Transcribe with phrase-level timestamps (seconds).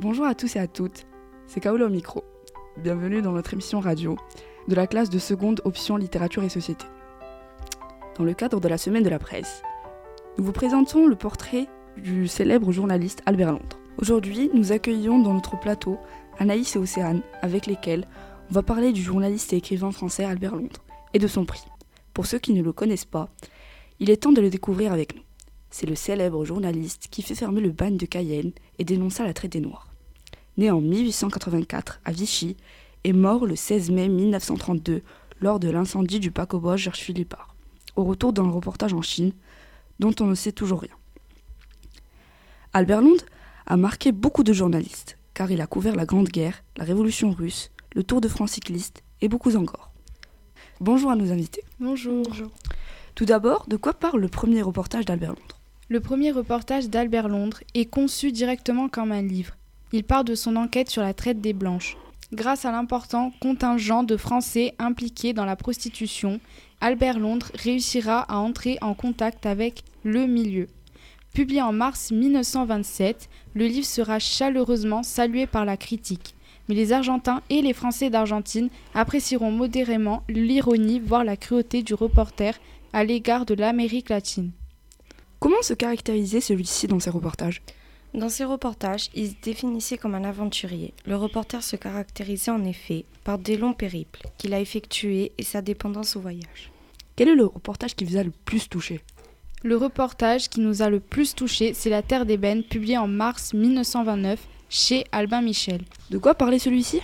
[0.00, 1.06] Bonjour à tous et à toutes,
[1.46, 2.24] c'est Kaola au micro.
[2.78, 4.16] Bienvenue dans notre émission radio
[4.66, 6.86] de la classe de seconde option littérature et société.
[8.16, 9.62] Dans le cadre de la semaine de la presse,
[10.38, 11.68] nous vous présentons le portrait
[11.98, 13.78] du célèbre journaliste Albert Londres.
[13.98, 15.98] Aujourd'hui, nous accueillons dans notre plateau
[16.38, 18.08] Anaïs et Océane, avec lesquels
[18.48, 21.66] on va parler du journaliste et écrivain français Albert Londres et de son prix.
[22.14, 23.28] Pour ceux qui ne le connaissent pas,
[23.98, 25.22] il est temps de le découvrir avec nous.
[25.68, 29.52] C'est le célèbre journaliste qui fait fermer le bagne de Cayenne et dénonça la traite
[29.52, 29.89] des Noirs.
[30.60, 32.54] Né en 1884 à Vichy
[33.04, 35.00] et mort le 16 mai 1932
[35.40, 37.54] lors de l'incendie du paquebot Georges Philippard,
[37.96, 39.32] au retour d'un reportage en Chine
[40.00, 40.92] dont on ne sait toujours rien.
[42.74, 43.24] Albert Londres
[43.64, 47.70] a marqué beaucoup de journalistes, car il a couvert la Grande Guerre, la Révolution russe,
[47.94, 49.90] le Tour de France cycliste et beaucoup encore.
[50.78, 51.64] Bonjour à nos invités.
[51.78, 52.22] Bonjour.
[53.14, 55.58] Tout d'abord, de quoi parle le premier reportage d'Albert Londres?
[55.88, 59.54] Le premier reportage d'Albert Londres est conçu directement comme un livre.
[59.92, 61.96] Il part de son enquête sur la traite des Blanches.
[62.32, 66.38] Grâce à l'important contingent de Français impliqués dans la prostitution,
[66.80, 70.68] Albert Londres réussira à entrer en contact avec le milieu.
[71.34, 76.36] Publié en mars 1927, le livre sera chaleureusement salué par la critique.
[76.68, 82.60] Mais les Argentins et les Français d'Argentine apprécieront modérément l'ironie, voire la cruauté du reporter
[82.92, 84.52] à l'égard de l'Amérique latine.
[85.40, 87.62] Comment se caractérisait celui-ci dans ses reportages?
[88.12, 90.92] Dans ses reportages, il se définissait comme un aventurier.
[91.06, 95.62] Le reporter se caractérisait en effet par des longs périples qu'il a effectués et sa
[95.62, 96.72] dépendance au voyage.
[97.14, 99.00] Quel est le reportage qui vous a le plus touché?
[99.62, 103.54] Le reportage qui nous a le plus touché, c'est La Terre d'ébène, publié en mars
[103.54, 105.82] 1929 chez Albin Michel.
[106.10, 107.00] De quoi parlait celui-ci?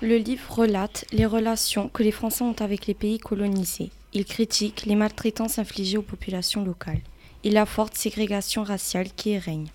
[0.00, 3.90] Le livre relate les relations que les Français ont avec les pays colonisés.
[4.14, 7.02] Il critique les maltraitances infligées aux populations locales
[7.44, 9.66] et la forte ségrégation raciale qui y règne.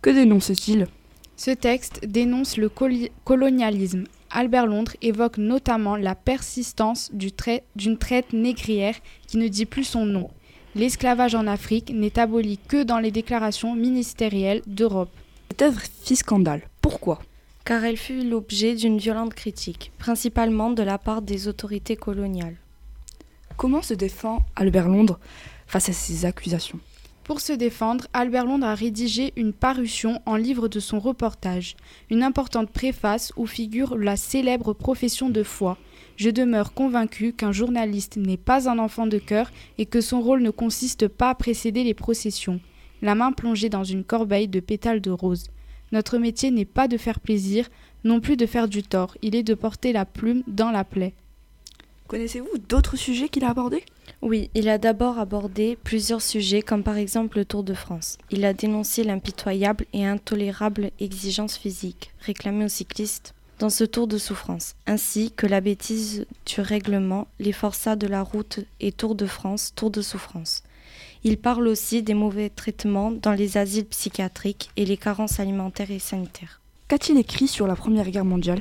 [0.00, 0.86] Que dénonce-t-il?
[1.36, 2.68] Ce texte dénonce le
[3.24, 4.04] colonialisme.
[4.30, 8.94] Albert Londres évoque notamment la persistance d'une traite négrière
[9.26, 10.30] qui ne dit plus son nom.
[10.74, 15.10] L'esclavage en Afrique n'est aboli que dans les déclarations ministérielles d'Europe.
[15.50, 16.62] Cette œuvre fit scandale.
[16.82, 17.20] Pourquoi?
[17.64, 22.56] Car elle fut l'objet d'une violente critique, principalement de la part des autorités coloniales.
[23.56, 25.18] Comment se défend Albert Londres
[25.66, 26.78] face à ces accusations?
[27.28, 31.76] Pour se défendre, Albert Londres a rédigé une parution en livre de son reportage,
[32.08, 35.76] une importante préface où figure la célèbre profession de foi.
[36.16, 40.40] Je demeure convaincu qu'un journaliste n'est pas un enfant de cœur et que son rôle
[40.40, 42.60] ne consiste pas à précéder les processions,
[43.02, 45.48] la main plongée dans une corbeille de pétales de rose.
[45.92, 47.68] Notre métier n'est pas de faire plaisir,
[48.04, 51.12] non plus de faire du tort, il est de porter la plume dans la plaie.
[52.08, 53.84] Connaissez-vous d'autres sujets qu'il a abordés?
[54.22, 58.16] Oui, il a d'abord abordé plusieurs sujets comme par exemple le Tour de France.
[58.30, 64.16] Il a dénoncé l'impitoyable et intolérable exigence physique réclamée aux cyclistes dans ce tour de
[64.16, 69.26] souffrance, ainsi que la bêtise du règlement, les forçats de la route et Tour de
[69.26, 70.62] France, Tour de souffrance.
[71.24, 75.98] Il parle aussi des mauvais traitements dans les asiles psychiatriques et les carences alimentaires et
[75.98, 76.62] sanitaires.
[76.86, 78.60] Qu'a-t-il écrit sur la Première Guerre mondiale?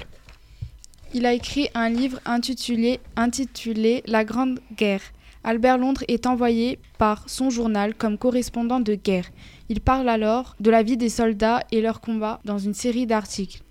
[1.13, 5.01] Il a écrit un livre intitulé, intitulé La Grande Guerre.
[5.43, 9.29] Albert Londres est envoyé par son journal comme correspondant de guerre.
[9.69, 13.61] Il parle alors de la vie des soldats et leurs combats dans une série d'articles.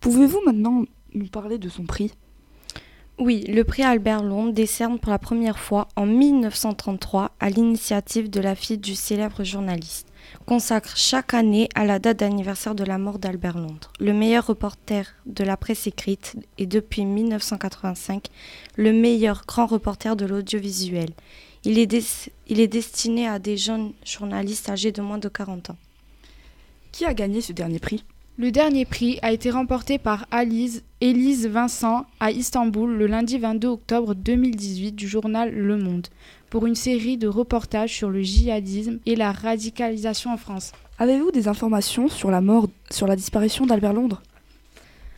[0.00, 0.84] Pouvez-vous maintenant
[1.14, 2.12] nous parler de son prix?
[3.18, 8.40] Oui, le prix Albert Londres décerne pour la première fois en 1933 à l'initiative de
[8.40, 10.08] la fille du célèbre journaliste
[10.46, 15.14] consacre chaque année à la date d'anniversaire de la mort d'Albert Londres, le meilleur reporter
[15.26, 18.26] de la presse écrite et depuis 1985
[18.76, 21.10] le meilleur grand reporter de l'audiovisuel.
[21.64, 25.76] Il est, il est destiné à des jeunes journalistes âgés de moins de 40 ans.
[26.92, 28.04] Qui a gagné ce dernier prix?
[28.36, 33.68] Le dernier prix a été remporté par Alice, Élise Vincent à Istanbul le lundi 22
[33.68, 36.08] octobre 2018 du journal Le Monde
[36.54, 40.70] pour une série de reportages sur le djihadisme et la radicalisation en France.
[41.00, 44.22] Avez-vous des informations sur la mort, sur la disparition d'Albert Londres?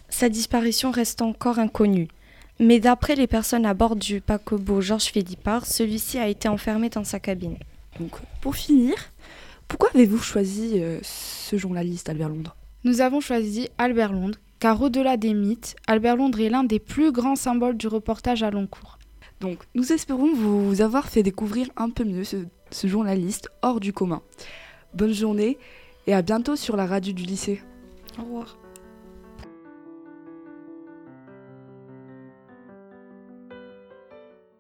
[0.09, 2.09] Sa disparition reste encore inconnue.
[2.59, 7.05] Mais d'après les personnes à bord du paquebot Georges Philippard, celui-ci a été enfermé dans
[7.05, 7.59] sa cabine.
[8.01, 8.95] Donc, pour finir,
[9.69, 12.57] pourquoi avez-vous choisi euh, ce journaliste, Albert Londres?
[12.85, 17.13] Nous avons choisi Albert Londres, car au-delà des mythes, Albert Londres est l'un des plus
[17.13, 18.96] grands symboles du reportage à long cours.
[19.41, 22.47] Donc, nous espérons vous avoir fait découvrir un peu mieux ce,
[22.85, 24.23] journaliste hors du commun.
[24.95, 25.59] Bonne journée
[26.07, 27.61] et à bientôt sur la radio du lycée.
[28.19, 28.57] Au revoir.